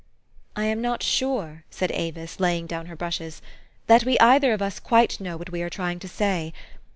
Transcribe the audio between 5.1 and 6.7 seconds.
know what we are trying to say.